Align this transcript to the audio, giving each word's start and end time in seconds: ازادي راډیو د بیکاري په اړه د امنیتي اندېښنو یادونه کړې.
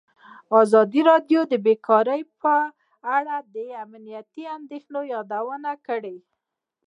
ازادي 0.61 1.01
راډیو 1.11 1.41
د 1.51 1.53
بیکاري 1.65 2.21
په 2.41 2.55
اړه 3.17 3.35
د 3.55 3.57
امنیتي 3.83 4.43
اندېښنو 4.57 4.99
یادونه 5.13 5.71
کړې. 5.87 6.17